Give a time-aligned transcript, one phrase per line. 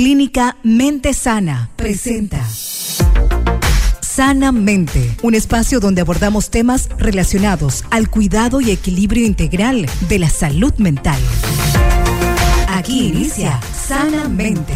[0.00, 2.42] Clínica Mente Sana presenta
[4.00, 10.72] Sanamente, un espacio donde abordamos temas relacionados al cuidado y equilibrio integral de la salud
[10.78, 11.20] mental.
[12.66, 14.72] Aquí inicia Sanamente.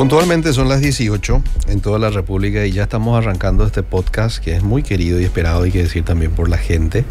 [0.00, 4.56] Puntualmente son las 18 en toda la República y ya estamos arrancando este podcast que
[4.56, 7.04] es muy querido y esperado, hay que decir también por la gente,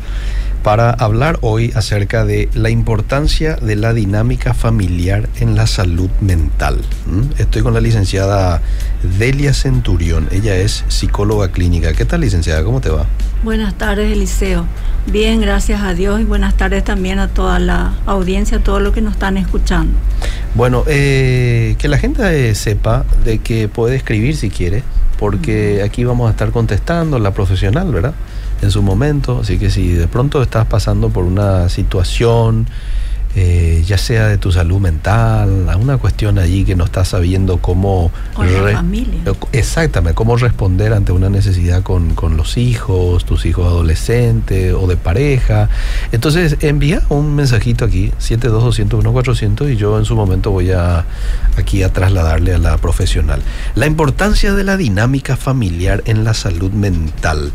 [0.63, 6.81] para hablar hoy acerca de la importancia de la dinámica familiar en la salud mental.
[7.05, 7.39] ¿Mm?
[7.41, 8.61] Estoy con la licenciada
[9.17, 11.93] Delia Centurión, ella es psicóloga clínica.
[11.93, 12.63] ¿Qué tal licenciada?
[12.63, 13.05] ¿Cómo te va?
[13.43, 14.65] Buenas tardes Eliseo,
[15.09, 18.93] bien, gracias a Dios y buenas tardes también a toda la audiencia, a todos los
[18.93, 19.97] que nos están escuchando.
[20.55, 24.83] Bueno, eh, que la gente sepa de que puede escribir si quiere,
[25.17, 28.13] porque aquí vamos a estar contestando la profesional, ¿verdad?
[28.61, 32.67] En su momento, así que si de pronto estás pasando por una situación,
[33.35, 38.11] eh, ya sea de tu salud mental, alguna cuestión allí que no estás sabiendo cómo...
[38.35, 39.21] La familia.
[39.51, 44.97] Exactamente, cómo responder ante una necesidad con, con, los hijos, tus hijos adolescentes o de
[44.97, 45.69] pareja.
[46.11, 51.05] Entonces envía un mensajito aquí, 72201 y yo en su momento voy a
[51.55, 53.41] aquí a trasladarle a la profesional.
[53.75, 57.51] La importancia de la dinámica familiar en la salud mental.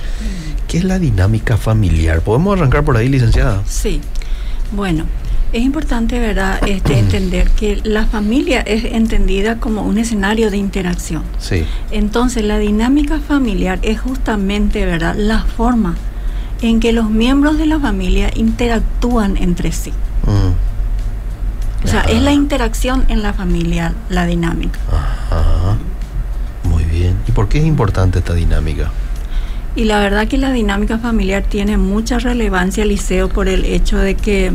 [0.74, 2.20] ¿Qué es la dinámica familiar?
[2.23, 3.62] ¿Podemos arrancar por ahí, licenciada?
[3.64, 4.01] Sí.
[4.73, 5.05] Bueno,
[5.52, 11.23] es importante, ¿verdad?, este, entender que la familia es entendida como un escenario de interacción.
[11.39, 11.64] Sí.
[11.92, 15.95] Entonces, la dinámica familiar es justamente, ¿verdad?, la forma
[16.61, 19.92] en que los miembros de la familia interactúan entre sí.
[21.84, 24.80] O sea, es la interacción en la familia, la dinámica.
[24.90, 25.77] Ajá.
[26.64, 27.17] Muy bien.
[27.29, 28.90] ¿Y por qué es importante esta dinámica?
[29.77, 34.14] Y la verdad que la dinámica familiar tiene mucha relevancia, Liceo, por el hecho de
[34.14, 34.52] que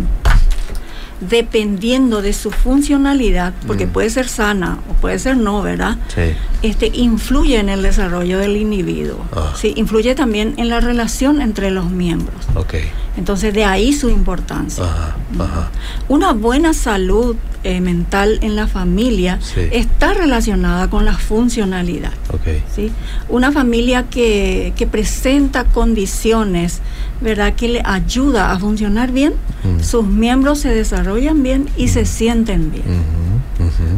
[1.21, 3.89] dependiendo de su funcionalidad, porque Mm.
[3.89, 5.97] puede ser sana o puede ser no, ¿verdad?
[6.15, 6.33] Sí.
[6.61, 9.25] Este influye en el desarrollo del individuo.
[9.33, 9.53] Ah.
[9.55, 12.35] Sí, influye también en la relación entre los miembros.
[12.55, 12.73] Ok.
[13.17, 14.83] Entonces de ahí su importancia.
[14.83, 15.71] Ajá, ajá.
[16.09, 19.61] Una buena salud eh, mental en la familia Sí.
[19.71, 22.11] está relacionada con la funcionalidad.
[22.33, 22.61] Ok.
[22.73, 22.91] ¿sí?
[23.29, 26.81] Una familia que, que presenta condiciones,
[27.21, 27.53] ¿verdad?
[27.55, 29.81] Que le ayuda a funcionar bien, Mm.
[29.83, 32.83] sus miembros se desarrollan bien y se sienten bien.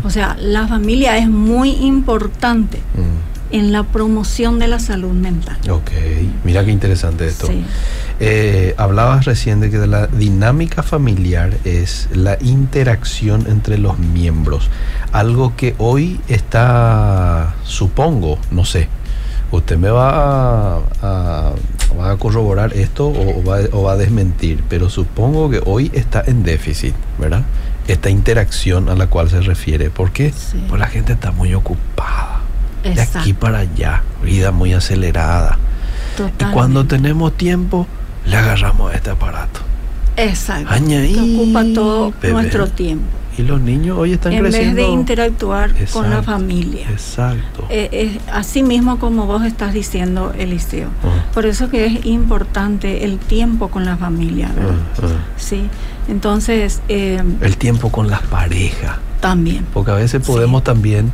[0.03, 3.55] O sea, la familia es muy importante mm.
[3.55, 5.57] en la promoción de la salud mental.
[5.69, 5.91] Ok,
[6.43, 7.47] mira qué interesante esto.
[7.47, 7.63] Sí.
[8.19, 14.69] Eh, hablabas recién de que de la dinámica familiar es la interacción entre los miembros,
[15.11, 18.87] algo que hoy está, supongo, no sé,
[19.51, 21.51] usted me va a, a-
[21.99, 25.91] va a corroborar esto o, o va, o va a desmentir, pero supongo que hoy
[25.93, 27.43] está en déficit, ¿verdad?
[27.91, 29.89] Esta interacción a la cual se refiere.
[29.89, 30.31] ¿Por qué?
[30.31, 30.63] Sí.
[30.69, 32.39] Pues la gente está muy ocupada.
[32.83, 33.19] De Exacto.
[33.19, 35.59] aquí para allá, vida muy acelerada.
[36.39, 37.85] Y cuando tenemos tiempo,
[38.25, 39.59] le agarramos a este aparato.
[40.17, 40.69] Exacto.
[40.71, 42.33] Añadí, que ocupa todo bebé.
[42.33, 43.05] nuestro tiempo.
[43.37, 44.75] Y los niños hoy están En creciendo.
[44.75, 46.89] vez de interactuar con la Exacto, familia.
[46.89, 47.65] Exacto.
[47.69, 50.89] Eh, eh, así mismo como vos estás diciendo, Eliseo.
[51.03, 54.73] Ah, Por eso que es importante el tiempo con la familia, ¿verdad?
[54.97, 55.07] ah, ah.
[55.37, 55.63] Sí.
[56.07, 58.97] Entonces, eh, El tiempo con las parejas.
[59.19, 59.65] también.
[59.73, 61.11] Porque a veces podemos también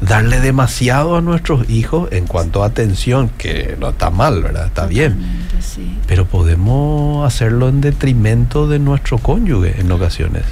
[0.00, 4.66] darle demasiado a nuestros hijos en cuanto a atención, que no está mal, ¿verdad?
[4.66, 5.16] Está bien.
[5.60, 5.98] Sí.
[6.06, 10.44] Pero podemos hacerlo en detrimento de nuestro cónyuge en ocasiones.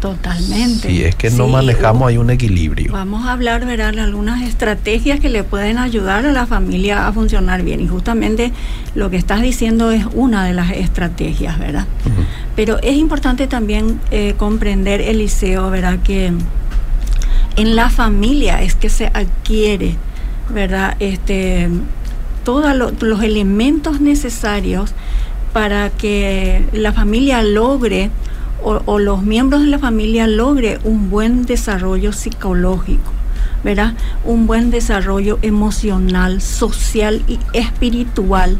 [0.00, 0.88] Totalmente.
[0.88, 2.92] Si es que no Sí, manejamos ahí un equilibrio.
[2.92, 7.12] Vamos a hablar, ¿verdad?, de algunas estrategias que le pueden ayudar a la familia a
[7.12, 7.80] funcionar bien.
[7.80, 8.52] Y justamente
[8.94, 11.86] lo que estás diciendo es una de las estrategias, ¿verdad?
[12.54, 15.98] Pero es importante también eh, comprender, Eliseo, ¿verdad?
[16.04, 16.32] Que
[17.56, 19.96] en la familia es que se adquiere,
[20.54, 20.96] ¿verdad?
[21.00, 21.68] Este,
[22.44, 24.92] todos lo- los elementos necesarios
[25.52, 28.10] para que la familia logre
[28.62, 33.12] o, los miembros de la familia logre un buen desarrollo psicológico,
[33.62, 33.94] ¿verdad?
[34.24, 38.58] Un buen desarrollo emocional, social y espiritual,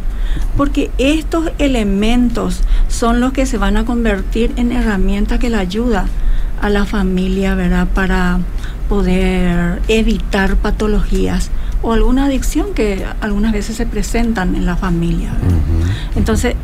[0.57, 6.07] porque estos elementos son los que se van a convertir en herramientas que le ayuda
[6.61, 7.89] a la familia, ¿verdad?
[7.93, 8.41] Para
[8.89, 11.51] poder evitar patologías
[11.83, 15.31] o alguna adicción que algunas veces se presentan en la familia.
[16.17, 16.55] Entonces,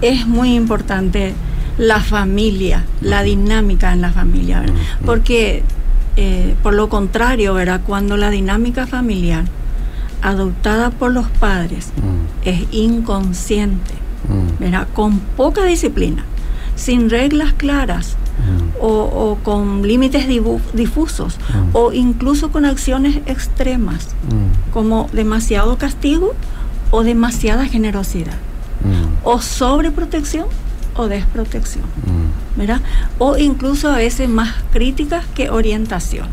[0.00, 1.34] es muy importante
[1.78, 4.64] la familia, la dinámica en la familia,
[5.04, 5.62] porque
[6.16, 7.80] eh, por lo contrario, ¿verdad?
[7.84, 9.44] cuando la dinámica familiar
[10.22, 11.90] adoptada por los padres
[12.44, 13.94] es inconsciente,
[14.60, 14.86] ¿verdad?
[14.94, 16.24] con poca disciplina,
[16.76, 18.16] sin reglas claras,
[18.80, 20.26] o, con límites
[20.72, 21.38] difusos
[21.72, 24.08] o incluso con acciones extremas
[24.72, 26.34] como demasiado castigo
[26.90, 28.36] o demasiada generosidad
[29.22, 30.46] o sobreprotección
[30.94, 31.84] o desprotección,
[32.56, 32.80] ¿verdad?
[33.18, 36.30] O incluso a veces más críticas que orientaciones.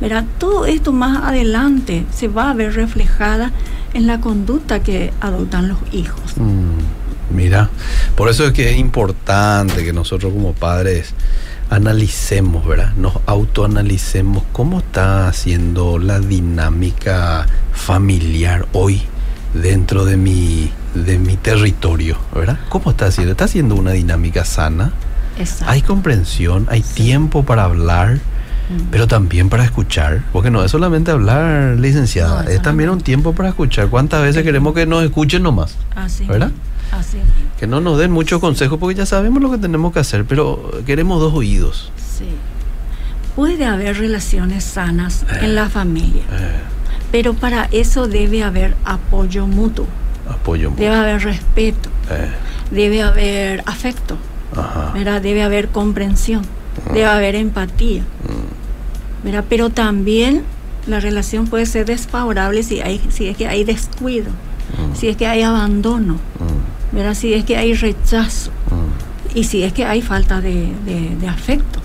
[0.00, 0.24] ¿verdad?
[0.38, 3.52] Todo esto más adelante se va a ver reflejada
[3.94, 6.20] en la conducta que adoptan los hijos.
[7.30, 7.70] Mira,
[8.16, 11.14] por eso es que es importante que nosotros como padres
[11.70, 12.92] analicemos, ¿verdad?
[12.96, 19.02] Nos autoanalicemos cómo está haciendo la dinámica familiar hoy
[19.54, 22.58] dentro de mi, de mi territorio, ¿verdad?
[22.68, 23.32] ¿Cómo está haciendo?
[23.32, 24.92] ¿Está haciendo una dinámica sana?
[25.66, 28.90] Hay comprensión, hay tiempo para hablar, mm.
[28.90, 33.48] pero también para escuchar, porque no es solamente hablar, licenciada, es también un tiempo para
[33.48, 33.88] escuchar.
[33.88, 35.76] ¿Cuántas veces queremos que nos escuchen nomás?
[35.94, 36.24] Así.
[36.26, 36.52] ¿Verdad?
[37.58, 40.70] Que no nos den muchos consejos porque ya sabemos lo que tenemos que hacer, pero
[40.84, 41.90] queremos dos oídos.
[41.96, 42.26] Sí.
[43.34, 45.48] Puede haber relaciones sanas en eh.
[45.54, 46.60] la familia, eh.
[47.12, 49.86] Pero para eso debe haber apoyo mutuo.
[50.28, 50.84] Apoyo mutuo.
[50.84, 51.90] Debe haber respeto.
[52.10, 52.30] Eh.
[52.70, 54.16] Debe haber afecto.
[55.22, 56.42] Debe haber comprensión.
[56.88, 56.94] Mm.
[56.94, 58.00] Debe haber empatía.
[58.02, 59.42] Mm.
[59.48, 60.42] Pero también
[60.86, 64.96] la relación puede ser desfavorable si, hay, si es que hay descuido, mm.
[64.96, 66.16] si es que hay abandono,
[66.92, 67.14] ¿verdad?
[67.14, 68.50] Si es que hay rechazo
[69.34, 70.72] y si es que hay falta de,
[71.28, 71.80] afecto,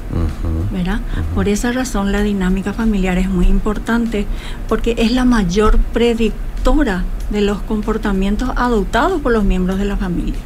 [0.78, 1.02] ¿verdad?
[1.34, 4.26] Por esa razón la dinámica familiar es muy importante
[4.68, 10.40] porque es la mayor predictora de los comportamientos adoptados por los miembros de la familia,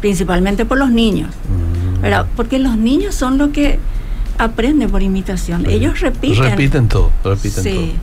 [0.00, 1.30] principalmente por los niños.
[2.00, 2.26] ¿verdad?
[2.36, 3.78] Porque los niños son los que
[4.38, 6.50] aprenden por imitación, ellos repiten.
[6.50, 7.94] Repiten todo, repiten sí.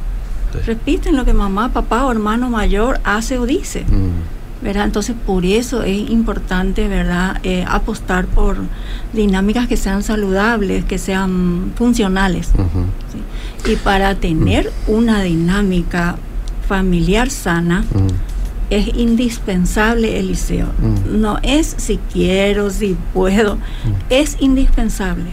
[0.65, 3.85] Repiten lo que mamá, papá o hermano mayor hace o dice.
[3.87, 4.32] Mm.
[4.65, 8.57] Entonces, por eso es importante, ¿verdad?, eh, apostar por
[9.13, 12.51] dinámicas que sean saludables, que sean funcionales.
[13.65, 16.15] Y para tener una dinámica
[16.67, 17.83] familiar sana,
[18.69, 20.67] es indispensable, Eliseo.
[21.11, 23.57] No es si quiero, si puedo,
[24.09, 25.31] es indispensable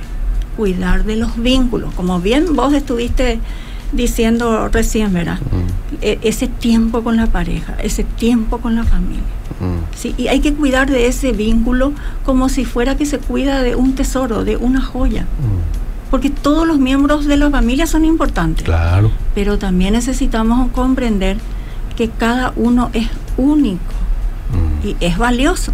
[0.56, 1.94] cuidar de los vínculos.
[1.94, 3.40] Como bien vos estuviste
[3.92, 5.38] diciendo recién, ¿verdad?
[6.00, 9.22] E, ese tiempo con la pareja, ese tiempo con la familia.
[9.94, 10.14] ¿sí?
[10.16, 11.92] Y hay que cuidar de ese vínculo
[12.24, 15.26] como si fuera que se cuida de un tesoro, de una joya.
[16.10, 18.64] Porque todos los miembros de la familia son importantes.
[18.64, 19.10] Claro.
[19.34, 21.36] Pero también necesitamos comprender
[21.96, 23.80] que cada uno es único
[24.82, 25.72] y es valioso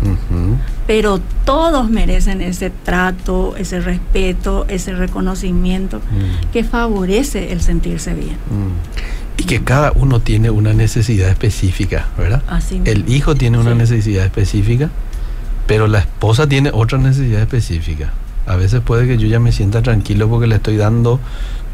[0.86, 6.52] pero todos merecen ese trato, ese respeto, ese reconocimiento mm.
[6.52, 8.34] que favorece el sentirse bien.
[8.34, 9.38] Mm.
[9.38, 12.42] Y que cada uno tiene una necesidad específica, ¿verdad?
[12.84, 14.90] el hijo tiene una necesidad específica,
[15.66, 18.12] pero la esposa tiene otra necesidad específica.
[18.46, 21.20] A veces puede que yo ya me sienta tranquilo porque le estoy dando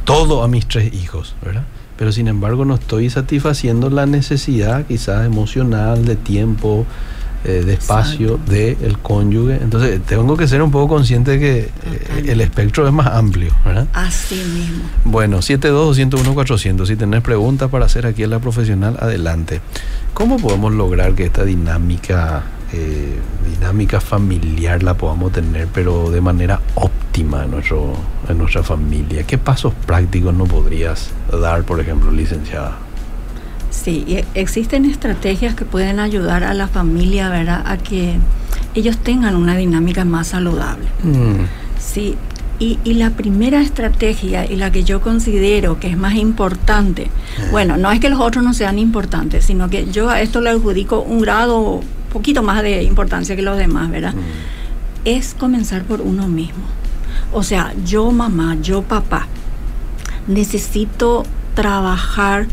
[0.04, 1.64] todo a mis tres hijos, ¿verdad?
[1.96, 6.84] Pero sin embargo no estoy satisfaciendo la necesidad quizás emocional, de tiempo,
[7.44, 9.58] eh, de espacio del cónyuge.
[9.60, 13.52] Entonces, tengo que ser un poco consciente de que eh, el espectro es más amplio,
[13.64, 13.88] ¿verdad?
[13.92, 14.84] Así mismo.
[15.04, 16.86] Bueno, 72-201-400.
[16.86, 19.60] Si tenés preguntas para hacer aquí en la profesional, adelante.
[20.14, 23.18] ¿Cómo podemos lograr que esta dinámica, eh,
[23.50, 27.94] dinámica familiar la podamos tener, pero de manera óptima en, nuestro,
[28.28, 29.24] en nuestra familia?
[29.24, 32.78] ¿Qué pasos prácticos nos podrías dar, por ejemplo, licenciada?
[33.72, 37.64] Sí, existen estrategias que pueden ayudar a la familia, ¿verdad?
[37.66, 38.16] A que
[38.74, 40.86] ellos tengan una dinámica más saludable.
[41.02, 41.46] Mm.
[41.80, 42.16] Sí,
[42.58, 47.10] y, la primera estrategia y la que yo considero que es más importante, eh.
[47.50, 50.50] bueno, no es que los otros no sean importantes, sino que yo a esto le
[50.50, 51.80] adjudico un grado
[52.12, 54.14] poquito más de importancia que los demás, ¿verdad?
[54.14, 55.06] Mm.
[55.06, 56.62] Es comenzar por uno mismo.
[57.32, 59.26] O sea, yo mamá, yo papá,
[60.28, 61.24] necesito
[61.54, 62.46] trabajar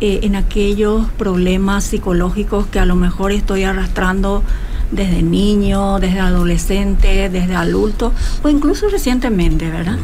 [0.00, 4.42] eh, en aquellos problemas psicológicos que a lo mejor estoy arrastrando
[4.90, 8.12] desde niño, desde adolescente, desde adulto
[8.42, 9.98] o incluso recientemente, ¿verdad?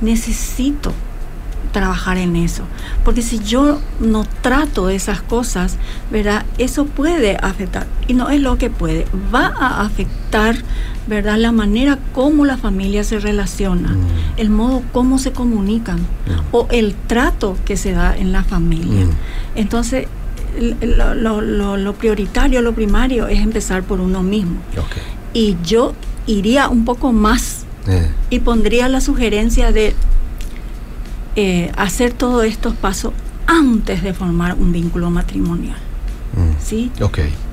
[0.00, 0.92] Necesito
[1.72, 2.64] trabajar en eso.
[3.04, 5.76] Porque si yo no trato esas cosas,
[6.10, 6.44] ¿verdad?
[6.58, 7.86] Eso puede afectar.
[8.06, 9.06] Y no es lo que puede.
[9.34, 10.56] Va a afectar,
[11.06, 11.36] ¿verdad?
[11.38, 14.06] La manera como la familia se relaciona, mm.
[14.36, 16.52] el modo como se comunican mm.
[16.52, 19.06] o el trato que se da en la familia.
[19.06, 19.10] Mm.
[19.56, 20.06] Entonces,
[20.58, 24.56] lo, prioritario, lo primario es empezar por uno mismo.
[25.32, 25.94] Y yo
[26.26, 28.10] iría un poco más eh.
[28.30, 29.94] y pondría la sugerencia de
[31.40, 33.12] eh, hacer todos estos pasos
[33.46, 35.76] antes de formar un vínculo matrimonial.
[36.32, 36.60] Mm.
[36.60, 36.90] ¿Sí?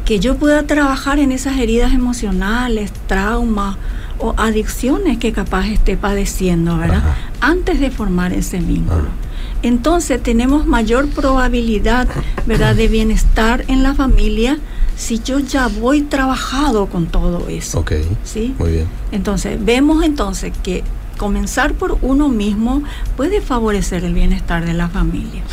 [0.05, 3.77] Que yo pueda trabajar en esas heridas emocionales, traumas
[4.17, 7.03] o adicciones que capaz esté padeciendo, ¿verdad?
[7.41, 9.03] Antes de formar ese vínculo.
[9.03, 9.57] Ah.
[9.61, 12.07] Entonces tenemos mayor probabilidad,
[12.47, 14.57] ¿verdad?, de bienestar en la familia
[14.97, 17.81] si yo ya voy trabajado con todo eso.
[17.81, 17.91] Ok.
[18.23, 18.55] ¿Sí?
[18.57, 18.87] Muy bien.
[19.11, 20.83] Entonces, vemos entonces que
[21.17, 22.83] comenzar por uno mismo
[23.17, 25.43] puede favorecer el bienestar de la familia.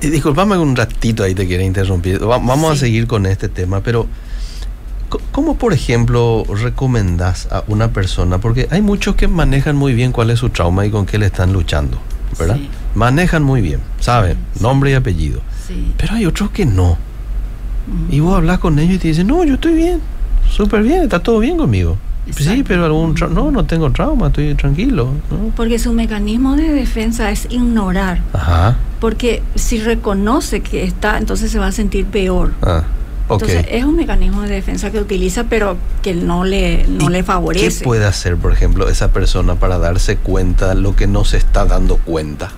[0.00, 2.18] Eh, disculpame un ratito ahí te quiero interrumpir.
[2.20, 4.06] vamos a seguir con este tema, pero
[5.30, 8.38] ¿cómo por ejemplo recomendás a una persona?
[8.38, 11.26] Porque hay muchos que manejan muy bien cuál es su trauma y con qué le
[11.26, 11.98] están luchando,
[12.38, 12.58] ¿verdad?
[12.94, 15.40] Manejan muy bien, saben, nombre y apellido.
[15.96, 16.98] Pero hay otros que no.
[18.10, 20.00] Y vos hablas con ellos y te dicen, no, yo estoy bien,
[20.48, 21.96] súper bien, está todo bien conmigo.
[22.30, 25.08] Sí, pero algún no, no tengo trauma, estoy tranquilo.
[25.56, 28.20] Porque su mecanismo de defensa es ignorar.
[28.32, 28.76] Ajá.
[29.00, 32.52] Porque si reconoce que está, entonces se va a sentir peor.
[32.62, 32.84] Ah,
[33.28, 37.80] Entonces es un mecanismo de defensa que utiliza, pero que no le, no le favorece.
[37.80, 41.38] ¿Qué puede hacer, por ejemplo, esa persona para darse cuenta de lo que no se
[41.38, 42.52] está dando cuenta?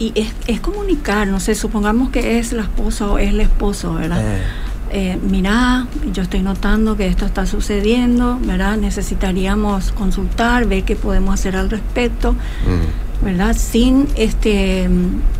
[0.00, 3.94] Y es, es comunicar, no sé, supongamos que es la esposa o es el esposo,
[3.94, 4.20] ¿verdad?
[4.20, 4.63] Eh
[4.96, 8.76] eh, mira, yo estoy notando que esto está sucediendo, ¿verdad?
[8.76, 13.24] Necesitaríamos consultar, ver qué podemos hacer al respecto, mm.
[13.24, 13.56] ¿verdad?
[13.58, 14.88] Sin este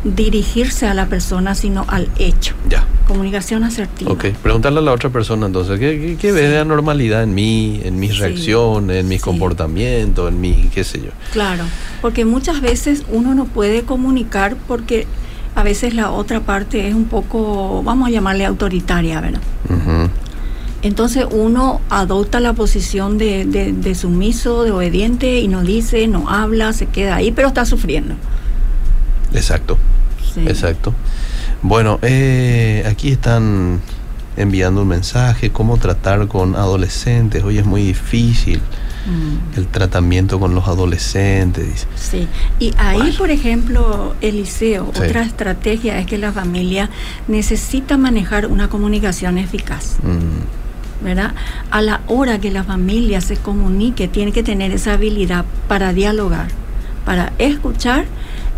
[0.03, 2.57] dirigirse a la persona, sino al hecho.
[2.69, 2.85] Ya.
[3.07, 4.11] Comunicación asertiva.
[4.11, 8.01] Ok, preguntarle a la otra persona entonces, ¿qué, qué, ve de anormalidad en mí, en
[8.01, 11.11] mis reacciones, en mis comportamientos, en mi, qué sé yo?
[11.33, 11.63] Claro,
[12.03, 15.07] porque muchas veces uno no puede comunicar porque
[15.55, 19.41] a veces la otra parte es un poco, vamos a llamarle autoritaria, ¿verdad?
[20.83, 26.73] Entonces uno adopta la posición de, de, sumiso, de obediente y no dice, no habla,
[26.73, 28.15] se queda ahí, pero está sufriendo.
[29.33, 29.79] Exacto,
[30.37, 30.93] exacto.
[31.63, 33.81] Bueno, eh, aquí están
[34.37, 38.61] enviando un mensaje, cómo tratar con adolescentes, hoy es muy difícil.
[39.07, 39.59] Mm.
[39.59, 41.87] el tratamiento con los adolescentes.
[41.95, 42.27] Sí,
[42.59, 46.89] y ahí, por ejemplo, Eliseo, otra estrategia es que la familia
[47.29, 49.99] necesita manejar una comunicación eficaz.
[50.03, 51.05] Mm.
[51.05, 51.35] ¿verdad?
[51.71, 56.49] A la hora que la familia se comunique, tiene que tener esa habilidad para dialogar,
[57.05, 58.07] para escuchar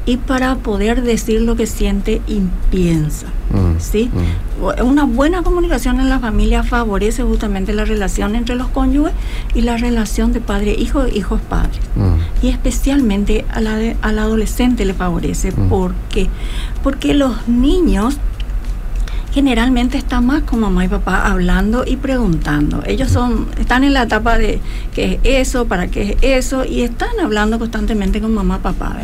[0.06, 3.26] y para poder decir lo que siente y piensa.
[3.50, 4.08] Mm, ¿sí?
[4.12, 4.84] Mm.
[4.84, 9.12] Una buena comunicación en la familia favorece justamente la relación entre los cónyuges
[9.54, 11.80] y la relación de padre-hijo, hijos-padres.
[11.96, 12.46] Mm.
[12.46, 15.52] Y especialmente a la al adolescente le favorece.
[15.52, 16.28] ¿Por qué?
[16.82, 18.18] Porque los niños
[19.36, 22.82] generalmente está más con mamá y papá hablando y preguntando.
[22.86, 24.60] Ellos son, están en la etapa de
[24.94, 28.96] qué es eso, para qué es eso, y están hablando constantemente con mamá y papá,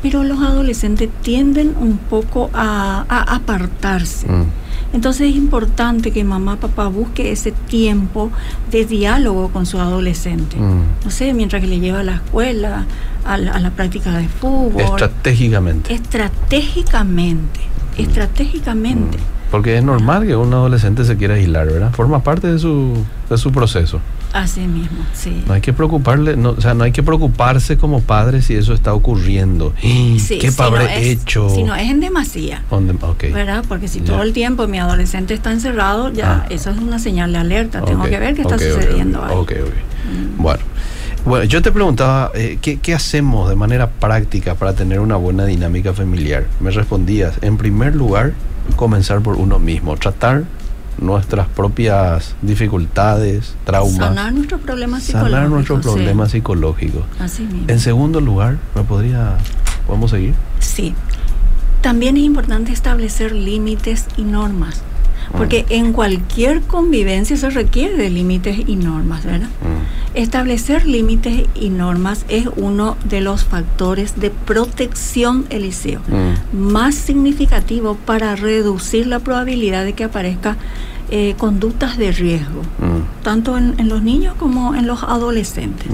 [0.00, 4.30] Pero los adolescentes tienden un poco a, apartarse.
[4.30, 4.44] Mm.
[4.92, 8.30] Entonces es importante que mamá, papá busque ese tiempo
[8.70, 10.56] de diálogo con su adolescente.
[10.56, 11.04] Mm.
[11.04, 12.86] No sé, mientras que le lleva a la escuela,
[13.24, 14.82] a la, práctica de fútbol.
[14.82, 15.92] Estratégicamente.
[15.92, 17.58] Estratégicamente.
[17.98, 18.00] Mm.
[18.02, 19.18] Estratégicamente.
[19.54, 21.92] Porque es normal que un adolescente se quiera aislar, ¿verdad?
[21.92, 24.00] Forma parte de su, de su proceso.
[24.32, 25.44] Así mismo, sí.
[25.46, 28.74] No hay que preocuparle, no, o sea, no hay que preocuparse como padre si eso
[28.74, 29.72] está ocurriendo.
[30.18, 31.48] Sí, ¿Qué padre hecho?
[31.50, 32.64] Si no es en demasía.
[33.32, 33.64] ¿Verdad?
[33.68, 36.46] Porque si todo el tiempo mi adolescente está encerrado, ya ah.
[36.50, 37.80] eso es una señal de alerta.
[37.82, 39.36] Tengo que ver qué está sucediendo ahí.
[39.36, 40.42] Ok, mm.
[40.42, 40.64] Bueno.
[41.24, 45.46] Bueno, yo te preguntaba, eh, ¿qué, ¿qué, hacemos de manera práctica para tener una buena
[45.46, 46.48] dinámica familiar?
[46.58, 48.34] Me respondías, en primer lugar,
[48.76, 50.44] comenzar por uno mismo, tratar
[50.98, 54.08] nuestras propias dificultades, traumas.
[54.08, 55.32] Sanar nuestros problemas psicológicos.
[55.32, 57.04] Sanar nuestros problemas psicológicos.
[57.18, 57.64] Así mismo.
[57.68, 59.36] En segundo lugar, ¿me podría,
[59.86, 60.34] podemos seguir?
[60.60, 60.94] Sí.
[61.80, 64.82] También es importante establecer límites y normas.
[65.32, 69.48] Porque en cualquier convivencia se requiere de límites y normas, ¿verdad?
[69.48, 70.16] Mm.
[70.16, 76.56] Establecer límites y normas es uno de los factores de protección, Eliseo, mm.
[76.56, 80.56] más significativo para reducir la probabilidad de que aparezca
[81.10, 82.62] eh, conductas de riesgo.
[82.78, 83.22] Mm.
[83.22, 85.88] tanto en, en los niños como en los adolescentes.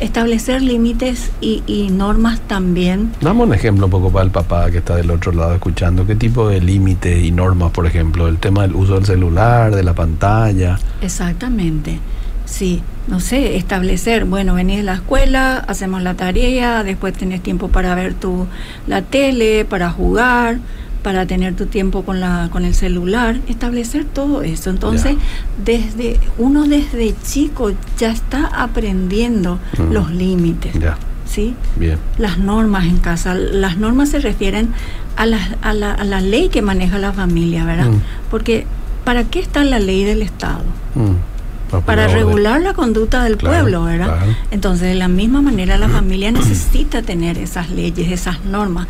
[0.00, 3.12] Establecer límites y, y normas también.
[3.20, 6.06] Dame un ejemplo un poco para el papá que está del otro lado escuchando.
[6.06, 8.26] ¿Qué tipo de límites y normas, por ejemplo?
[8.26, 10.78] El tema del uso del celular, de la pantalla.
[11.02, 12.00] Exactamente.
[12.46, 17.68] Sí, no sé, establecer, bueno, venís de la escuela, hacemos la tarea, después tenés tiempo
[17.68, 18.46] para ver tu
[18.88, 20.58] la tele, para jugar,
[21.02, 24.70] para tener tu tiempo con la con el celular, establecer todo eso.
[24.70, 25.16] Entonces,
[25.64, 29.92] desde uno desde chico ya está aprendiendo Mm.
[29.92, 30.72] los límites.
[30.78, 31.54] Ya, ¿Sí?
[31.76, 31.98] bien.
[32.18, 33.34] Las normas en casa.
[33.34, 34.68] Las normas se refieren
[35.16, 37.86] a la, a la, a la ley que maneja la familia, ¿verdad?
[37.88, 38.00] Mm.
[38.30, 38.66] Porque
[39.04, 40.64] ¿para qué está la ley del Estado?
[40.94, 41.29] Mm.
[41.70, 42.16] Para orden.
[42.16, 44.16] regular la conducta del Claro, pueblo, ¿verdad?
[44.18, 44.36] claro.
[44.50, 48.86] Entonces, de la misma manera, la familia necesita tener esas leyes, esas normas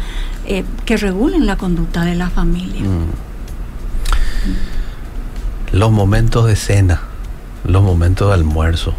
[0.46, 2.80] eh, que regulen la conducta de la familia.
[2.82, 3.06] Mm.
[5.72, 7.00] Los momentos de cena,
[7.64, 8.94] los momentos de almuerzo.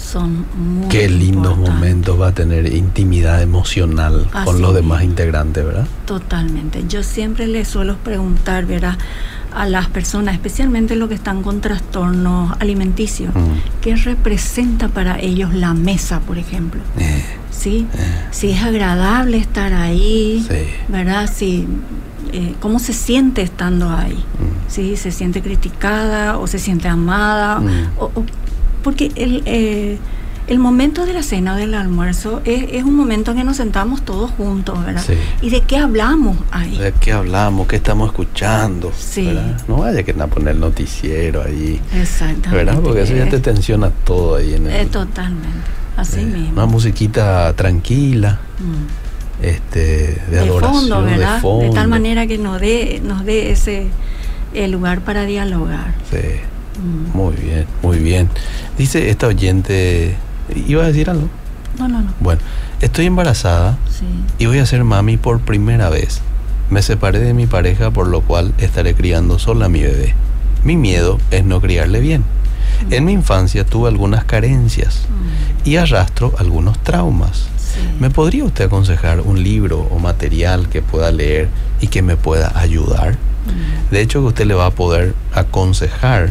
[0.00, 5.88] Son muy Qué lindos momentos va a tener intimidad emocional con los demás integrantes, ¿verdad?
[6.06, 6.84] Totalmente.
[6.88, 8.96] Yo siempre les suelo preguntar, ¿verdad?
[9.54, 13.80] A las personas, especialmente los que están con trastornos alimenticios, Mm.
[13.80, 16.80] ¿qué representa para ellos la mesa, por ejemplo?
[16.98, 17.86] Eh, ¿Sí?
[18.32, 20.56] Si es agradable estar ahí, Sí.
[20.88, 21.30] ¿verdad?
[21.32, 21.68] Si,
[22.32, 24.14] eh, ¿Cómo se siente estando ahí?
[24.14, 24.68] Mm.
[24.70, 24.96] ¿Sí?
[24.96, 27.60] ¿Se siente criticada o se siente amada?
[27.60, 27.68] Mm.
[28.00, 28.24] O- o-
[28.82, 29.98] porque el, eh,
[30.46, 33.56] el momento de la cena o del almuerzo es, es un momento en que nos
[33.56, 35.02] sentamos todos juntos, ¿verdad?
[35.06, 35.14] Sí.
[35.40, 36.76] ¿Y de qué hablamos ahí?
[36.76, 37.66] ¿De qué hablamos?
[37.66, 38.92] ¿Qué estamos escuchando?
[38.96, 39.26] Sí.
[39.26, 39.60] ¿verdad?
[39.68, 42.50] No vaya que a poner el noticiero ahí, Exactamente.
[42.64, 42.80] ¿verdad?
[42.82, 44.72] Porque eso ya te tensiona todo ahí en el...
[44.72, 45.48] eh, totalmente.
[45.96, 46.52] Así eh, mismo.
[46.52, 49.44] Una musiquita tranquila, Mm.
[49.44, 51.34] este, de, de adoración, fondo, ¿verdad?
[51.36, 51.64] de fondo.
[51.64, 53.88] De tal manera que nos dé, nos dé ese
[54.52, 55.94] eh, lugar para dialogar.
[56.10, 56.18] Sí.
[56.80, 57.16] Mm.
[57.16, 58.28] Muy bien, muy bien.
[58.78, 60.16] Dice esta oyente,
[60.66, 61.28] ¿iba a decir algo?
[61.78, 62.12] No, no, no.
[62.20, 62.40] Bueno,
[62.80, 64.04] estoy embarazada Sí.
[64.38, 66.20] y voy a ser mami por primera vez.
[66.70, 70.14] Me separé de mi pareja por lo cual estaré criando sola a mi bebé.
[70.64, 72.24] Mi miedo es no criarle bien.
[72.90, 75.02] En mi infancia tuve algunas carencias
[75.64, 77.46] y arrastro algunos traumas.
[78.00, 81.48] ¿Me podría usted aconsejar un libro o material que pueda leer
[81.80, 83.12] y que me pueda ayudar?
[83.12, 83.90] Mm.
[83.92, 86.30] De hecho, que usted le va a poder aconsejar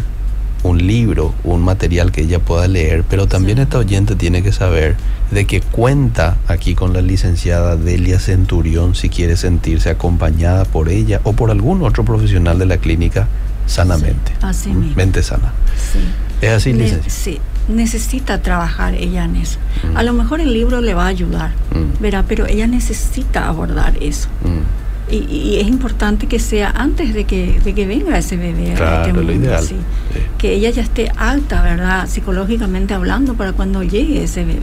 [0.63, 3.63] un libro, un material que ella pueda leer, pero también Sí.
[3.63, 4.95] esta oyente tiene que saber
[5.31, 11.19] de que cuenta aquí con la licenciada Delia Centurión si quiere sentirse acompañada por ella
[11.23, 13.27] o por algún otro profesional de la clínica
[13.65, 14.31] sanamente.
[14.31, 14.79] Sí, así ¿Mm?
[14.79, 14.95] mismo.
[14.95, 15.53] Mente sana.
[15.91, 15.99] Sí.
[16.41, 17.09] Es así, Ne- licenciada.
[17.09, 19.57] sí, necesita trabajar ella en eso.
[19.91, 19.97] Mm.
[19.97, 23.95] A lo mejor el libro le va a ayudar, Mm, verá, pero ella necesita abordar
[24.01, 24.27] eso.
[24.43, 24.82] mm.
[25.11, 28.71] Y, y es importante que sea antes de que, de que venga ese bebé.
[28.71, 29.61] a Claro, este lo ideal.
[29.63, 29.75] sí.
[30.13, 30.19] Sí.
[30.37, 32.07] Que ella ya esté alta, ¿verdad?
[32.07, 34.59] Psicológicamente hablando para cuando llegue ese bebé.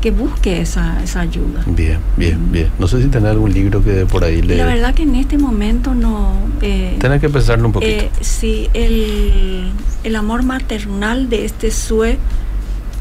[0.00, 1.62] Que busque esa, esa ayuda.
[1.66, 2.68] Bien, bien, bien.
[2.80, 4.56] No sé si tener algún libro que por ahí le...
[4.56, 6.32] La verdad que en este momento no...
[6.60, 7.92] eh, que pensarlo un poquito.
[8.04, 9.70] eh, sí, el,
[10.02, 12.18] el amor maternal de este Sue,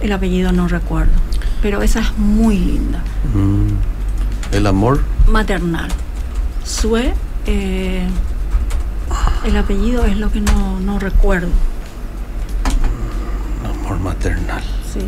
[0.01, 1.13] el apellido no recuerdo,
[1.61, 3.03] pero esa es muy linda.
[3.33, 4.55] Mm.
[4.55, 5.89] El amor Maternal.
[6.75, 7.13] Sue,
[7.47, 8.07] eh,
[9.45, 11.49] el apellido es lo que no, no recuerdo.
[13.83, 14.63] Amor maternal.
[14.93, 15.01] Sí.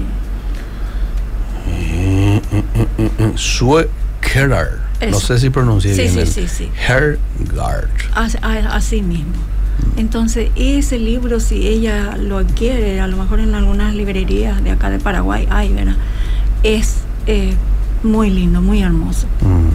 [3.35, 3.89] Sue
[4.21, 4.79] Gerard.
[5.09, 6.13] No sé si pronuncié Sí, bien.
[6.13, 6.69] sí, el- sí, sí.
[6.87, 7.89] Hergard.
[8.13, 9.33] As- a- Así mismo.
[9.97, 14.89] Entonces, ese libro, si ella lo adquiere, a lo mejor en algunas librerías de acá
[14.89, 15.95] de Paraguay hay, ¿verdad?
[16.63, 17.53] Es eh,
[18.03, 19.27] muy lindo, muy hermoso.
[19.41, 19.72] Mm.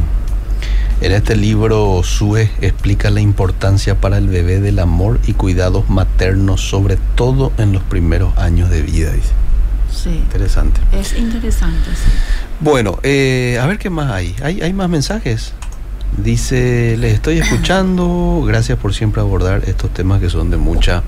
[1.00, 6.60] En este libro, Sue explica la importancia para el bebé del amor y cuidados maternos,
[6.60, 9.12] sobre todo en los primeros años de vida.
[9.12, 9.30] Dice.
[9.94, 10.10] Sí.
[10.10, 10.80] Interesante.
[10.92, 12.10] Es interesante, sí.
[12.58, 14.34] Bueno, eh, a ver qué más hay.
[14.42, 14.60] hay.
[14.60, 15.52] Hay más mensajes.
[16.16, 21.04] Dice, les estoy escuchando, gracias por siempre abordar estos temas que son de mucha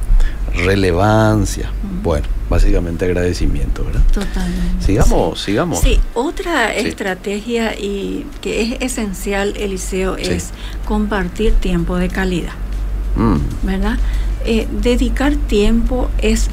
[0.54, 1.70] relevancia.
[2.02, 4.02] Bueno, básicamente agradecimiento, ¿verdad?
[4.12, 4.84] Totalmente.
[4.84, 5.80] Sigamos, sigamos.
[5.80, 6.88] Sí, otra Sí.
[6.88, 10.24] estrategia y que es esencial, Eliseo, Sí.
[10.30, 10.50] es
[10.86, 12.52] compartir tiempo de calidad,
[13.16, 13.36] Mm,
[13.66, 13.98] ¿verdad?
[14.44, 16.48] Eh, dedicar tiempo es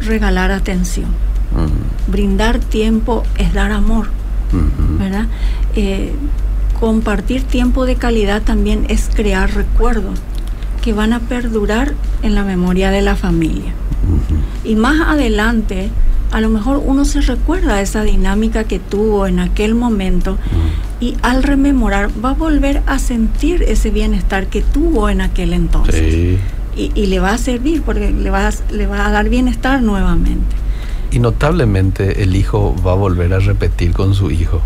[0.00, 1.06] regalar atención.
[1.52, 4.08] mm, Brindar tiempo es dar amor,
[4.98, 5.26] ¿verdad?
[5.76, 6.12] Eh,
[6.80, 10.18] compartir tiempo de calidad también es crear recuerdos
[10.78, 13.72] que van a perdurar en la memoria de la familia.
[14.64, 15.90] Y más adelante,
[16.30, 20.38] a lo mejor uno se recuerda esa dinámica que tuvo en aquel momento
[21.00, 26.14] y al rememorar va a volver a sentir ese bienestar que tuvo en aquel entonces.
[26.14, 26.38] Sí.
[26.94, 30.56] y, le va a servir porque le va, le va a dar bienestar nuevamente.
[31.10, 34.60] Y notablemente el hijo va a volver a repetir con su hijo.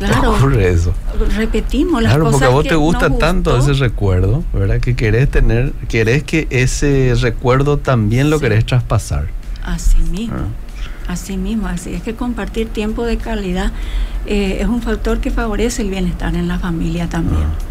[0.00, 0.34] Claro.
[0.34, 0.94] Ocurre eso.
[1.36, 2.40] Repetimos las claro, cosas.
[2.40, 4.80] porque a vos te gusta tanto ese recuerdo, ¿verdad?
[4.80, 9.28] Que querés tener, querés que ese recuerdo también lo querés traspasar.
[9.62, 10.36] Así mismo.
[10.36, 11.12] Ah.
[11.12, 13.72] Así mismo, así es que compartir tiempo de calidad
[14.26, 17.42] eh, es un factor que favorece el bienestar en la familia también.
[17.42, 17.69] Ah.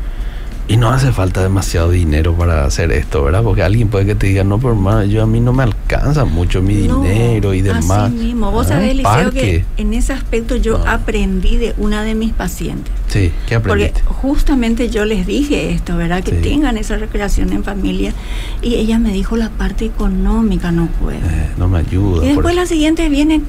[0.69, 3.41] Y no hace falta demasiado dinero para hacer esto, ¿verdad?
[3.41, 6.25] Porque alguien puede que te diga, no, pero más, yo a mí no me alcanza
[6.25, 7.89] mucho mi dinero y demás.
[7.89, 8.51] Así mismo.
[8.51, 10.93] Vos ah, sabés, Liceo, que en ese aspecto yo ah.
[10.93, 12.93] aprendí de una de mis pacientes.
[13.08, 14.03] Sí, ¿qué aprendiste?
[14.05, 16.23] Porque justamente yo les dije esto, ¿verdad?
[16.23, 18.13] Que tengan esa recreación en familia.
[18.62, 21.17] Y ella me dijo, la parte económica no puede.
[21.17, 22.23] Eh, no me ayuda.
[22.23, 23.41] Y después la siguiente viene,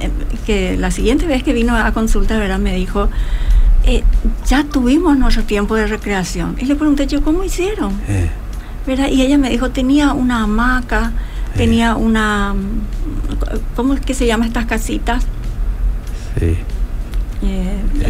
[0.00, 0.10] eh,
[0.44, 2.58] que la siguiente vez que vino a consulta, ¿verdad?
[2.58, 3.08] Me dijo
[3.86, 4.02] eh,
[4.46, 6.56] ya tuvimos nuestro tiempo de recreación.
[6.58, 7.92] Y le pregunté yo, ¿cómo hicieron?
[8.08, 8.30] Eh.
[9.10, 11.12] Y ella me dijo, tenía una hamaca,
[11.54, 11.56] eh.
[11.56, 12.54] tenía una,
[13.74, 15.24] ¿cómo es que se llama estas casitas?
[16.38, 16.56] Sí.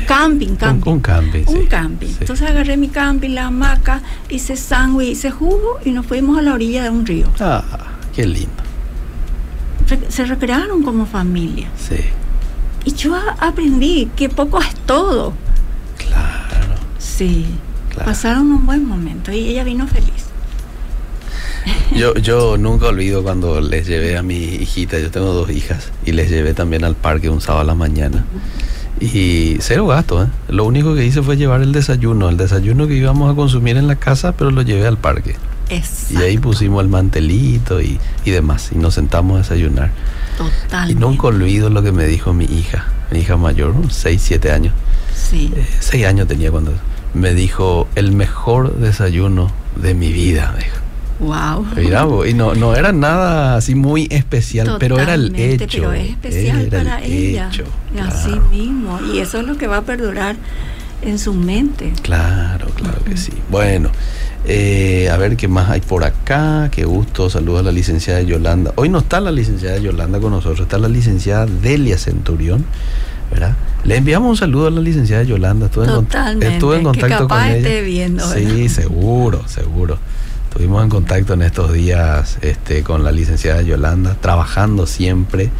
[0.06, 0.90] camping, camping.
[0.90, 1.44] Un, camping.
[1.46, 2.14] Un camping.
[2.20, 6.54] Entonces agarré mi camping, la hamaca, hice sándwich, hice jugo y nos fuimos a la
[6.54, 7.28] orilla de un río.
[7.38, 7.62] Ah,
[8.14, 8.50] qué lindo.
[10.08, 11.68] se recrearon como familia.
[11.76, 11.96] Sí.
[12.86, 15.34] Y yo aprendí que poco es todo.
[17.16, 17.30] Claro.
[17.34, 17.46] Sí.
[18.04, 20.26] Pasaron un buen momento y ella vino feliz.
[21.94, 26.12] Yo, yo nunca olvido cuando les llevé a mi hijita, yo tengo dos hijas, y
[26.12, 28.24] les llevé también al parque un sábado a la mañana.
[29.00, 30.26] Y cero gasto, ¿eh?
[30.48, 33.88] Lo único que hice fue llevar el desayuno, el desayuno que íbamos a consumir en
[33.88, 35.36] la casa, pero lo llevé al parque.
[36.10, 39.90] Y ahí pusimos el mantelito y, y demás, y nos sentamos a desayunar.
[40.38, 40.90] Total.
[40.90, 44.74] Y nunca olvido lo que me dijo mi hija, mi hija mayor, 6, 7 años.
[45.14, 45.52] Sí.
[45.56, 46.72] Eh, seis años tenía cuando
[47.16, 49.50] me dijo el mejor desayuno
[49.80, 50.76] de mi vida, dijo.
[51.18, 52.26] Wow.
[52.26, 55.66] y no, no era nada así muy especial, pero era el hecho.
[55.66, 57.50] Pero es especial para ella.
[58.02, 59.00] Así mismo.
[59.12, 60.36] Y eso es lo que va a perdurar
[61.02, 61.92] en su mente.
[62.02, 63.32] Claro, claro que sí.
[63.50, 63.90] Bueno,
[64.44, 66.68] eh, a ver qué más hay por acá.
[66.70, 67.30] Qué gusto.
[67.30, 68.72] Saludos a la licenciada Yolanda.
[68.76, 72.66] Hoy no está la licenciada Yolanda con nosotros, está la licenciada Delia Centurión.
[73.30, 73.54] ¿Verdad?
[73.84, 75.66] Le enviamos un saludo a la licenciada Yolanda.
[75.66, 77.80] Estuve, En, estuve en contacto con ella.
[77.82, 79.98] Viendo, sí, seguro, seguro.
[80.48, 85.50] Estuvimos en contacto en estos días este, con la licenciada Yolanda, trabajando siempre.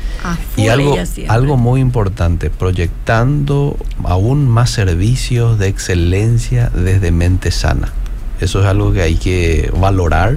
[0.57, 0.97] y algo,
[1.29, 7.93] algo muy importante, proyectando aún más servicios de excelencia desde mente sana.
[8.41, 10.37] Eso es algo que hay que valorar.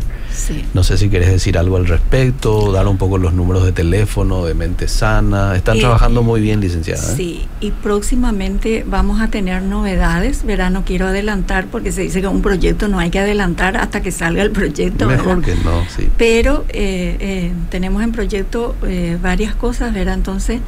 [0.73, 4.45] No sé si quieres decir algo al respecto, dar un poco los números de teléfono
[4.45, 5.55] de Mente Sana.
[5.55, 7.01] Están eh, trabajando muy bien, licenciada.
[7.11, 7.15] ¿eh?
[7.15, 10.45] Sí, y próximamente vamos a tener novedades.
[10.45, 14.01] Verá, no quiero adelantar porque se dice que un proyecto no hay que adelantar hasta
[14.01, 15.07] que salga el proyecto.
[15.07, 16.09] Mejor que no, sí.
[16.17, 18.75] Pero eh, tenemos en proyecto
[19.21, 20.13] varias cosas, ¿verdad?
[20.13, 20.61] Entonces,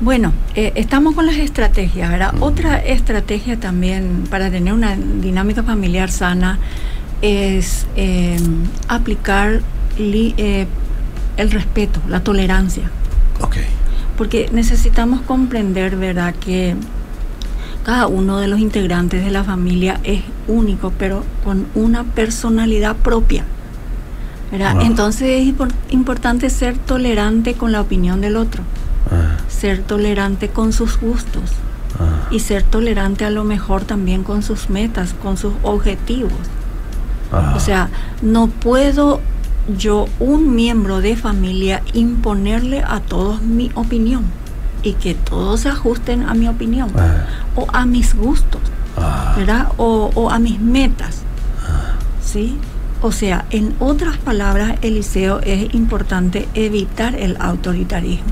[0.00, 2.34] bueno, eh, estamos con las estrategias, ¿verdad?
[2.40, 6.58] Otra estrategia también para tener una dinámica familiar sana
[7.22, 9.60] es em, aplicar
[9.98, 10.66] eh,
[11.36, 12.90] el respeto, la tolerancia.
[13.40, 13.56] Ok.
[14.16, 16.74] Porque necesitamos comprender, ¿verdad?, que
[17.84, 23.44] cada uno de los integrantes de la familia es único, pero con una personalidad propia.
[24.50, 24.82] ¿Verdad?
[24.82, 25.54] Entonces es
[25.90, 28.62] importante ser tolerante con la opinión del otro.
[29.10, 29.38] Ah.
[29.48, 31.42] ser tolerante con sus gustos
[31.98, 32.28] ah.
[32.30, 36.32] y ser tolerante a lo mejor también con sus metas, con sus objetivos.
[37.32, 37.54] Ah.
[37.56, 37.88] O sea,
[38.22, 39.20] no puedo
[39.76, 44.24] yo, un miembro de familia, imponerle a todos mi opinión
[44.82, 46.90] y que todos se ajusten a mi opinión
[47.56, 48.60] o a mis gustos,
[49.36, 49.68] ¿verdad?
[49.76, 51.22] O, o, a mis metas,
[52.22, 52.56] ¿sí?
[53.02, 58.26] O sea, en otras palabras, Eliseo, es importante evitar el autoritarismo.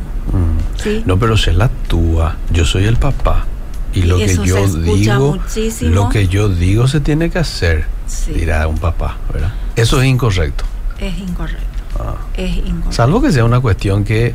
[1.05, 2.37] No, pero se la tuya.
[2.53, 3.47] Yo soy el papá.
[3.95, 5.39] Y, lo que yo digo,
[5.83, 7.87] lo que yo digo se tiene que hacer,
[8.33, 9.55] dirá un papá, ¿verdad?
[9.77, 10.65] Eso es incorrecto.
[11.01, 11.65] Es incorrecto.
[11.99, 12.15] Ah.
[12.37, 12.93] Es incorrecto.
[12.93, 14.35] Salvo que sea una cuestión que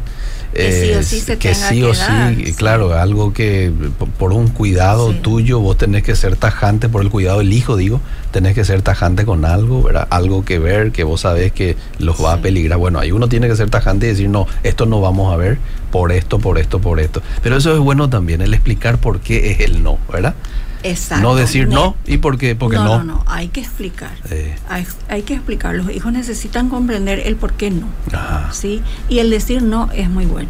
[0.53, 3.71] que sí o sí se que tenga sí que o dar, sí, claro, algo que
[4.19, 5.19] por un cuidado Sí.
[5.21, 8.81] tuyo vos tenés que ser tajante, por el cuidado del hijo, digo, tenés que ser
[8.81, 10.07] tajante con algo, ¿verdad?
[10.09, 12.77] Algo que ver, que vos sabés que los va a peligrar.
[12.77, 15.57] Bueno, ahí uno tiene que ser tajante y decir, no, esto no vamos a ver
[15.91, 17.21] por esto, por esto, por esto.
[17.41, 20.35] Pero eso es bueno también, el explicar por qué es el no, ¿verdad?
[20.83, 21.23] Exacto.
[21.23, 22.97] No decir no y por qué, porque no, no.
[22.99, 24.11] no, no, hay que explicar.
[24.29, 25.75] Eh, Hay, hay que explicar.
[25.75, 27.87] Los hijos necesitan comprender el por qué no.
[28.11, 28.51] ajá.
[28.51, 28.81] ¿sí?
[29.09, 30.49] Y el decir no es muy bueno.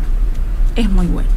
[0.76, 1.30] Es muy bueno.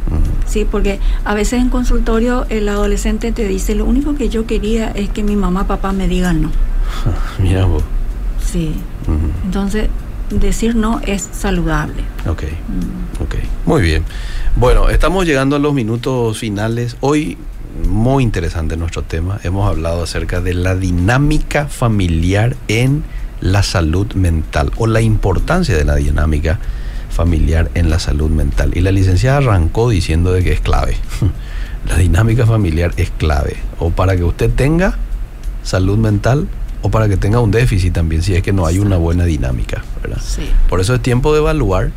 [0.47, 4.89] Sí, porque a veces en consultorio el adolescente te dice, lo único que yo quería
[4.89, 6.51] es que mi mamá, papá me digan no.
[7.39, 7.83] Mira vos.
[8.43, 8.73] Sí.
[9.45, 9.89] Entonces,
[10.31, 12.01] decir no es saludable.
[12.27, 12.43] Ok.
[12.43, 13.21] Mm.
[13.23, 14.03] Ok, muy bien.
[14.55, 16.97] Bueno, estamos llegando a los minutos finales.
[17.01, 17.37] Hoy,
[17.85, 19.39] muy interesante nuestro tema.
[19.43, 23.03] Hemos hablado acerca de la dinámica familiar en
[23.41, 26.59] la salud mental o la importancia de la dinámica
[27.09, 28.71] familiar en la salud mental.
[28.75, 30.97] Y la licenciada arrancó diciendo de que es clave.
[31.89, 33.57] la dinámica familiar es clave.
[33.79, 34.97] O para que usted tenga
[35.63, 36.47] salud mental
[36.81, 39.83] o para que tenga un déficit también, si es que no hay una buena dinámica.
[40.01, 40.21] ¿verdad?
[40.23, 40.43] Sí.
[40.69, 41.91] Por eso es tiempo de evaluar.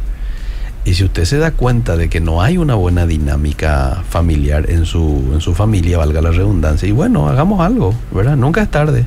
[0.85, 4.87] Y si usted se da cuenta de que no hay una buena dinámica familiar en
[4.87, 8.37] su, en su familia, valga la redundancia, y bueno, hagamos algo, ¿verdad?
[8.37, 9.05] Nunca es tarde.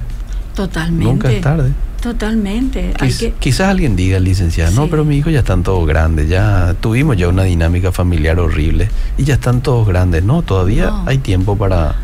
[0.56, 1.06] Totalmente.
[1.06, 1.72] Nunca es tarde.
[2.02, 2.94] Totalmente.
[3.18, 4.88] Que, Quizás alguien diga, licenciada, no, Sí.
[4.92, 9.24] pero mi hijo ya están todos grandes, ya tuvimos ya una dinámica familiar horrible y
[9.24, 10.24] ya están todos grandes.
[10.24, 11.04] No, todavía No.
[11.08, 11.96] hay tiempo para...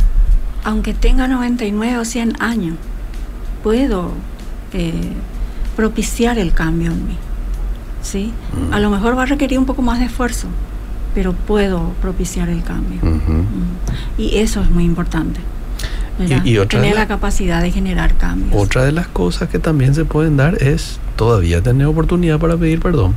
[0.64, 2.76] aunque tenga 99 o 100 años,
[3.62, 4.12] puedo
[4.74, 4.94] eh,
[5.76, 7.18] propiciar el cambio en mí.
[8.02, 8.32] ¿Sí?
[8.72, 10.48] A lo mejor va a requerir un poco más de esfuerzo,
[11.16, 13.00] pero puedo propiciar el cambio.
[14.18, 15.40] Y eso es muy importante.
[16.20, 18.62] Y- y otra Tener la- la capacidad de generar cambios.
[18.62, 22.82] Otra de las cosas que también se pueden dar es todavía tener oportunidad para pedir
[22.82, 23.16] perdón.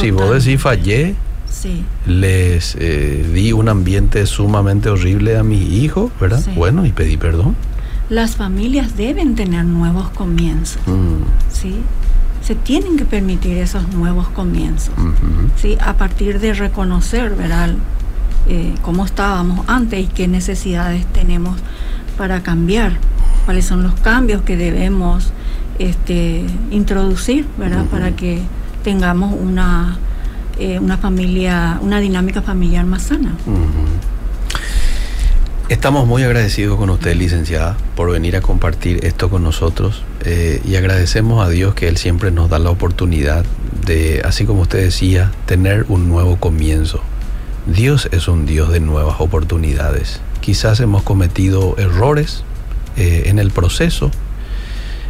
[0.00, 1.14] Si vos decís fallé,
[1.48, 6.40] Sí, les eh, di un ambiente sumamente horrible a mi hijo, ¿verdad?
[6.44, 6.50] Sí.
[6.54, 7.56] Bueno, y pedí perdón.
[8.10, 10.80] las familias deben tener nuevos comienzos.
[10.86, 11.76] Mm, ¿sí?
[12.48, 14.94] Se tienen que permitir esos nuevos comienzos.
[15.56, 15.76] ¿sí?
[15.82, 17.74] a partir de reconocer ¿verdad?
[18.46, 21.58] Eh, cómo estábamos antes y qué necesidades tenemos
[22.16, 22.92] para cambiar,
[23.44, 25.30] cuáles son los cambios que debemos
[25.78, 27.84] este, introducir ¿verdad?
[27.84, 28.40] Para que
[28.82, 29.98] tengamos una,
[30.58, 33.32] eh, una familia, una dinámica familiar más sana.
[35.68, 40.76] Estamos muy agradecidos con usted, licenciada, por venir a compartir esto con nosotros eh, y
[40.76, 43.44] agradecemos a Dios que Él siempre nos da la oportunidad
[43.84, 47.02] de, así como usted decía, tener un nuevo comienzo.
[47.66, 50.22] Dios es un Dios de nuevas oportunidades.
[50.40, 52.44] Quizás hemos cometido errores
[52.96, 54.10] eh, en el proceso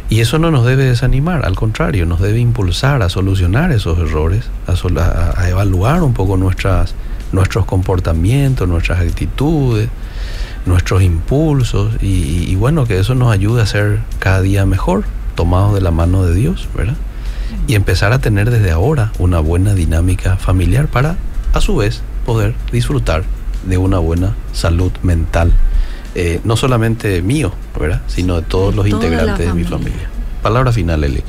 [0.09, 4.43] y eso no nos debe desanimar, al contrario, nos debe impulsar a solucionar esos errores,
[4.67, 6.95] a, sol- a- a evaluar un poco nuestras,
[7.31, 9.87] nuestros comportamientos, nuestras actitudes,
[10.65, 15.03] nuestros impulsos y, y bueno, que eso nos ayude a ser cada día mejor,
[15.35, 16.95] tomados de la mano de Dios, ¿verdad?
[17.67, 21.17] Y empezar a tener desde ahora una buena dinámica familiar para,
[21.53, 23.23] a su vez, poder disfrutar
[23.65, 25.51] de una buena salud mental,
[26.15, 28.01] eh, no solamente mío, ¿verdad?
[28.07, 29.91] Sino de todos De los integrantes de mi familia.
[29.93, 30.09] familia.
[30.41, 31.23] Palabra final, Eli.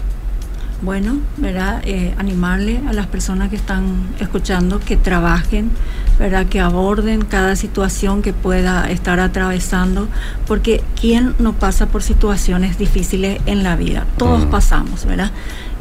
[0.83, 1.83] Bueno, ¿verdad?
[1.85, 5.71] Eh, animarle a las personas que están escuchando que trabajen,
[6.19, 6.47] ¿verdad?
[6.47, 10.09] Que aborden cada situación que pueda estar atravesando,
[10.47, 14.07] porque ¿quién no pasa por situaciones difíciles en la vida?
[14.17, 14.51] Todos Mm.
[14.51, 15.31] pasamos, ¿verdad?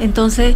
[0.00, 0.54] Entonces,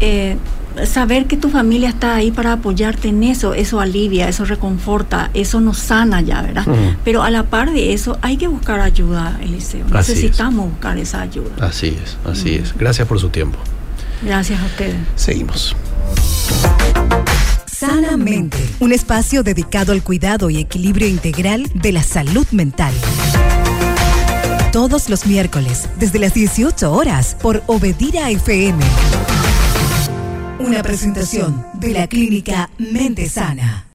[0.00, 0.36] eh,
[0.84, 5.60] saber que tu familia está ahí para apoyarte en eso, eso alivia, eso reconforta, eso
[5.60, 6.66] nos sana ya, ¿verdad?
[6.66, 6.98] Mm.
[7.04, 9.86] Pero a la par de eso hay que buscar ayuda, Eliseo.
[9.86, 10.18] Así es.
[10.18, 11.50] Necesitamos buscar esa ayuda.
[11.66, 12.62] Así es, así Mm.
[12.62, 12.74] es.
[12.78, 13.58] Gracias por su tiempo.
[14.22, 14.96] Gracias a ustedes.
[15.16, 15.76] Seguimos.
[17.66, 22.92] Sanamente, un espacio dedicado al cuidado y equilibrio integral de la salud mental.
[24.72, 28.82] Todos los miércoles, desde las 18 horas, por Obedira FM.
[30.58, 33.84] Una presentación de la clínica Mente Sana.